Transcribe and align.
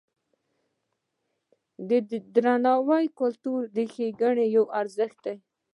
د 1.87 1.89
درناوي 2.33 3.05
کلتور 3.19 3.59
د 3.75 3.77
ښېګڼې 3.93 4.45
یو 4.55 4.65
ارزښت 4.81 5.19
دی. 5.25 5.35